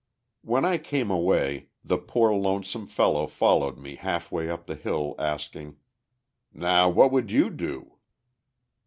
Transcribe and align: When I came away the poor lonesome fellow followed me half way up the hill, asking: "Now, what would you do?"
When 0.41 0.65
I 0.65 0.79
came 0.79 1.11
away 1.11 1.67
the 1.83 1.99
poor 1.99 2.33
lonesome 2.33 2.87
fellow 2.87 3.27
followed 3.27 3.77
me 3.77 3.97
half 3.97 4.31
way 4.31 4.49
up 4.49 4.65
the 4.65 4.73
hill, 4.73 5.13
asking: 5.19 5.77
"Now, 6.51 6.89
what 6.89 7.11
would 7.11 7.29
you 7.31 7.51
do?" 7.51 7.99